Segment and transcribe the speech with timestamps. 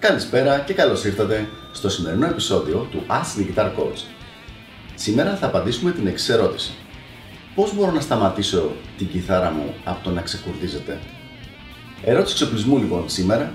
[0.00, 4.04] Καλησπέρα και καλώς ήρθατε στο σημερινό επεισόδιο του Ask the Guitar Coach.
[4.94, 6.72] Σήμερα θα απαντήσουμε την εξής ερώτηση.
[7.54, 10.98] Πώς μπορώ να σταματήσω την κιθάρα μου από το να ξεκουρδίζεται;
[12.04, 13.52] Ερώτηση εξοπλισμού λοιπόν σήμερα.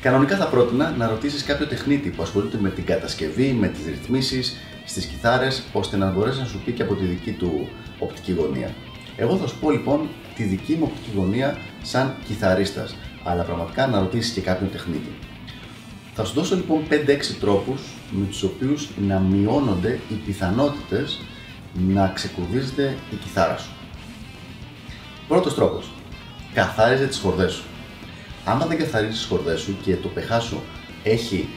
[0.00, 4.56] Κανονικά θα πρότεινα να ρωτήσεις κάποιο τεχνίτη που ασχολείται με την κατασκευή, με τις ρυθμίσεις
[4.84, 8.74] στις κιθάρες, ώστε να μπορέσει να σου πει και από τη δική του οπτική γωνία.
[9.16, 13.98] Εγώ θα σου πω λοιπόν τη δική μου οπτική γωνία σαν κιθαρίστας, αλλά πραγματικά να
[13.98, 15.29] ρωτήσεις και κάποιον τεχνίτη.
[16.14, 16.94] Θα σου δώσω λοιπόν 5-6
[17.40, 21.20] τρόπους με τους οποίους να μειώνονται οι πιθανότητες
[21.74, 23.70] να ξεκουρδίζεται η κιθάρα σου.
[25.28, 25.90] Πρώτος τρόπος.
[26.54, 27.64] Καθάριζε τις χορδές σου.
[28.44, 30.62] Άμα δεν καθαρίζεις τις χορδές σου και το πεχά σου
[31.02, 31.48] έχει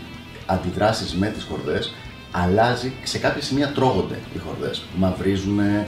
[0.45, 1.94] αντιδράσεις με τις χορδές,
[2.31, 4.83] αλλάζει, σε κάποια σημεία τρώγονται οι χορδές.
[4.97, 5.88] Μαυρίζουν, ε,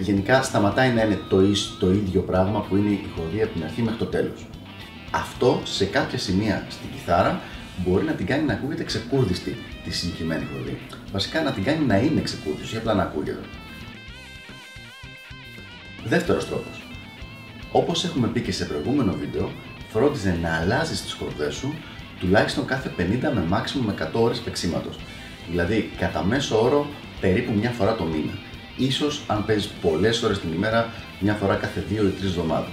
[0.00, 1.36] γενικά σταματάει να είναι το,
[1.78, 4.46] το ίδιο πράγμα που είναι η χορδή από την αρχή μέχρι το τέλος.
[5.10, 7.40] Αυτό σε κάποια σημεία στην κιθάρα
[7.84, 10.78] μπορεί να την κάνει να ακούγεται ξεκούρδιστη τη συγκεκριμένη χορδή.
[11.12, 13.40] Βασικά να την κάνει να είναι ξεκούρδιστη, ή απλά να ακούγεται.
[16.04, 16.82] Δεύτερος τρόπος.
[17.72, 19.52] Όπως έχουμε πει και σε προηγούμενο βίντεο,
[19.88, 21.74] φρόντιζε να αλλάζεις τις χορδές σου
[22.20, 24.98] τουλάχιστον κάθε 50 με maximum 100 ώρες παίξήματος.
[25.50, 26.86] Δηλαδή, κατά μέσο όρο,
[27.20, 28.32] περίπου μια φορά το μήνα.
[28.76, 32.72] Ίσως, αν παίζεις πολλές ώρες την ημέρα, μια φορά κάθε 2 ή 3 εβδομάδες.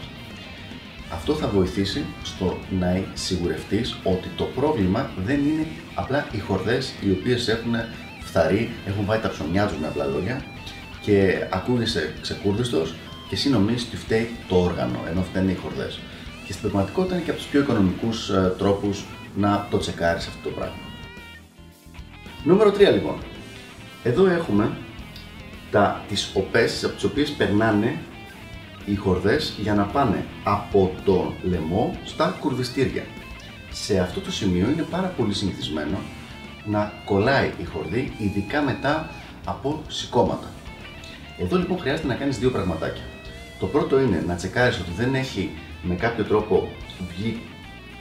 [1.12, 7.12] Αυτό θα βοηθήσει στο να σιγουρευτείς ότι το πρόβλημα δεν είναι απλά οι χορδές οι
[7.12, 7.76] οποίες έχουν
[8.20, 10.44] φθαρεί, έχουν βάλει τα ψωμιά τους με απλά λόγια
[11.02, 12.96] και ακούγεσαι ξεκούρδιστος
[13.30, 16.00] και εσύ νομίζεις ότι φταίει το όργανο, ενώ φταίνουν οι χορδές.
[16.46, 20.50] Και στην πραγματικότητα είναι και από τους πιο οικονομικούς ε, τρόπους να το τσεκάρεις αυτό
[20.50, 20.76] το πράγμα.
[22.44, 23.16] Νούμερο 3 λοιπόν.
[24.04, 24.72] Εδώ έχουμε
[25.72, 27.98] τα, τις οπές από τις οποίες περνάνε
[28.86, 33.04] οι χορδές για να πάνε από το λαιμό στα κουρδιστήρια.
[33.72, 35.98] Σε αυτό το σημείο είναι πάρα πολύ συνηθισμένο
[36.66, 39.10] να κολλάει η χορδή, ειδικά μετά
[39.46, 40.48] από σηκώματα.
[41.40, 43.04] Εδώ λοιπόν χρειάζεται να κάνεις δύο πραγματάκια.
[43.60, 45.52] Το πρώτο είναι να τσεκάρεις ότι δεν έχει
[45.84, 46.70] με κάποιο τρόπο
[47.16, 47.42] βγει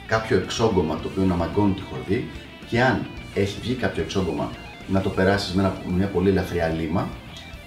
[0.07, 2.27] κάποιο εξόγκωμα το οποίο να μαγκώνει τη χορδή
[2.67, 4.51] και αν έχει βγει κάποιο εξόγκωμα
[4.87, 7.09] να το περάσεις με μια πολύ ελαφριά λίμα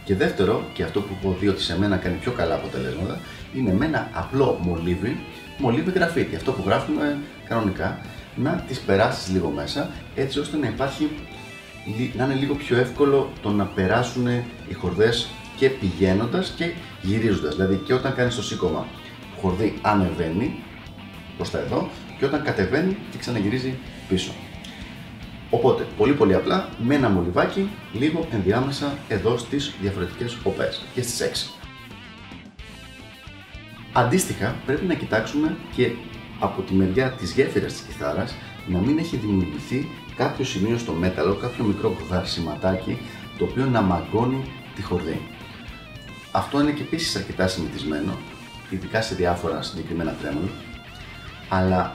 [0.09, 3.21] και δεύτερο, και αυτό που έχω δει ότι σε μένα κάνει πιο καλά αποτελέσματα,
[3.55, 5.21] είναι με ένα απλό μολύβι,
[5.59, 8.01] μολύβι γραφίτι, αυτό που γράφουμε κανονικά,
[8.37, 11.11] να τις περάσεις λίγο μέσα, έτσι ώστε να υπάρχει,
[12.17, 14.27] να είναι λίγο πιο εύκολο το να περάσουν
[14.69, 17.55] οι χορδές και πηγαίνοντας και γυρίζοντας.
[17.55, 18.87] Δηλαδή και όταν κάνεις το σήκωμα,
[19.41, 20.55] χορδή ανεβαίνει
[21.37, 21.89] προς τα εδώ
[22.19, 23.75] και όταν κατεβαίνει και ξαναγυρίζει
[24.09, 24.33] πίσω.
[25.51, 31.21] Οπότε, πολύ πολύ απλά, με ένα μολυβάκι, λίγο ενδιάμεσα εδώ στις διαφορετικές οπές και στις
[31.21, 31.53] 6.
[33.93, 35.91] Αντίστοιχα, πρέπει να κοιτάξουμε και
[36.39, 38.35] από τη μεριά της γέφυρας της κιθάρας
[38.67, 42.99] να μην έχει δημιουργηθεί κάποιο σημείο στο μέταλλο, κάποιο μικρό γαρσιματάκι
[43.39, 44.45] το οποίο να μαγκώνει
[44.75, 45.21] τη χορδή.
[46.31, 48.17] Αυτό είναι και επίσης αρκετά συνηθισμένο,
[48.71, 50.49] ειδικά σε διάφορα συγκεκριμένα τρέμολα,
[51.49, 51.95] αλλά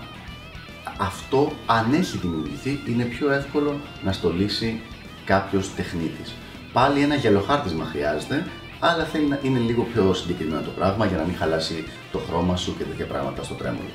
[0.98, 4.82] αυτό αν έχει δημιουργηθεί είναι πιο εύκολο να στολίσει
[5.26, 6.34] κάποιος τεχνίτης.
[6.74, 8.46] Πάλι ένα γελοχάρτισμα χρειάζεται,
[8.80, 12.56] αλλά θέλει να είναι λίγο πιο συγκεκριμένο το πράγμα για να μην χαλάσει το χρώμα
[12.56, 13.90] σου και τέτοια πράγματα στο τρέμολο.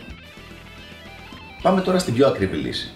[1.63, 2.93] Πάμε τώρα στην πιο ακριβή λύση.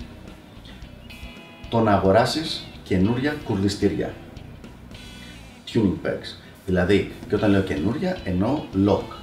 [1.68, 4.14] Το να αγοράσεις καινούρια κουρδιστήρια.
[5.72, 6.36] Tuning pegs.
[6.66, 9.16] Δηλαδή, και όταν λέω καινούρια, εννοώ lock.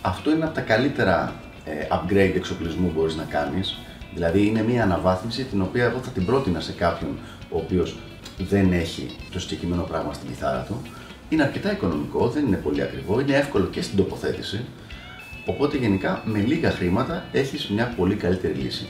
[0.00, 1.34] Αυτό είναι από τα καλύτερα
[1.64, 3.78] ε, upgrade εξοπλισμού που μπορείς να κάνεις
[4.14, 7.18] Δηλαδή είναι μια αναβάθμιση την οποία εγώ θα την πρότεινα σε κάποιον
[7.50, 7.96] ο οποίος
[8.38, 10.82] δεν έχει το συγκεκριμένο πράγμα στην κιθάρα του.
[11.28, 14.64] Είναι αρκετά οικονομικό, δεν είναι πολύ ακριβό, είναι εύκολο και στην τοποθέτηση.
[15.46, 18.86] Οπότε γενικά με λίγα χρήματα έχεις μια πολύ καλύτερη λύση.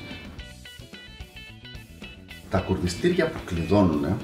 [2.51, 4.17] Τα κουρδιστήρια που κλειδώνουν,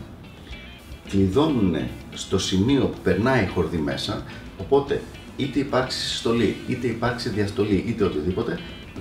[1.09, 1.77] κλειδώνουν
[2.15, 4.23] στο σημείο που περνάει η χορδή μέσα,
[4.59, 5.03] οπότε
[5.37, 8.59] είτε υπάρξει συστολή, είτε υπάρξει διαστολή, είτε οτιδήποτε,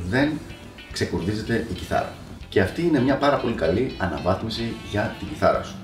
[0.09, 0.29] δεν
[0.97, 2.13] ξεκουρδίζεται η κιθάρα.
[2.49, 5.75] Και αυτή είναι μια πάρα πολύ καλή αναβάθμιση για την κιθάρα σου.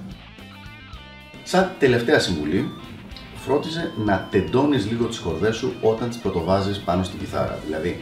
[1.44, 2.72] Σαν τελευταία συμβουλή,
[3.36, 7.60] φρόντιζε να τεντώνεις λίγο τις χορδές σου όταν τις πρωτοβάζεις πάνω στην κιθάρα.
[7.66, 8.02] Δηλαδή,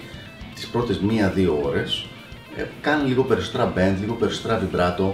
[0.55, 2.07] τις πρώτες μία-δύο ώρες,
[2.55, 5.13] ε, κάνε λίγο περισσότερα bend, λίγο περισσότερα vibrato,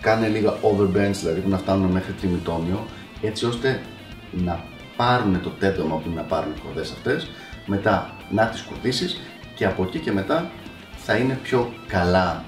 [0.00, 2.86] κάνε λίγα overbends, δηλαδή που να φτάνουν μέχρι τριμητόμιο,
[3.22, 3.82] έτσι ώστε
[4.30, 4.64] να
[4.96, 7.30] πάρουν το τέντομα που να πάρουν οι χορδές αυτές,
[7.66, 9.20] μετά να τις κουρδίσεις
[9.54, 10.50] και από εκεί και μετά
[11.04, 12.44] θα είναι πιο καλά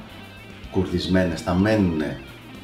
[0.71, 2.03] κουρδισμένες, θα μένουν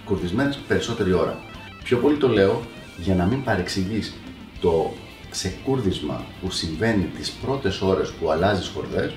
[0.04, 1.38] κουρδισμένες περισσότερη ώρα.
[1.84, 2.62] Πιο πολύ το λέω
[2.96, 4.14] για να μην παρεξηγείς
[4.60, 4.92] το
[5.30, 9.12] ξεκούρδισμα που συμβαίνει τις πρώτες ώρες που αλλάζεις χορδές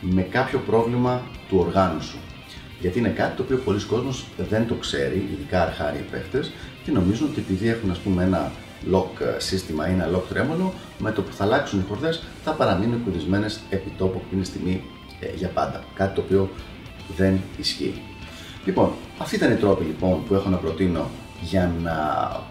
[0.00, 2.18] με κάποιο πρόβλημα του οργάνου σου.
[2.80, 6.44] Γιατί είναι κάτι το οποίο πολλοί κόσμος δεν το ξέρει, ειδικά αρχάριοι παίχτε,
[6.84, 8.52] και νομίζουν ότι επειδή έχουν ας πούμε, ένα
[8.92, 12.52] lock ε, σύστημα ή ένα lock τρέμολο, με το που θα αλλάξουν οι χορδές θα
[12.52, 14.82] παραμείνουν κουδισμένε επί τόπου εκείνη τη στιγμή
[15.20, 15.84] ε, για πάντα.
[15.94, 16.50] Κάτι το οποίο
[17.16, 18.02] δεν ισχύει.
[18.64, 21.10] Λοιπόν, αυτή ήταν η τρόπη λοιπόν που έχω να προτείνω
[21.42, 21.92] για να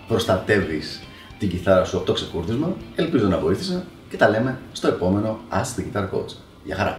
[0.08, 1.04] προστατεύεις
[1.40, 2.76] την κιθάρα σου από το ξεκούρδισμα.
[2.96, 6.36] Ελπίζω να βοήθησα και τα λέμε στο επόμενο Ask the Guitar Coach.
[6.64, 6.96] Γεια χαρά!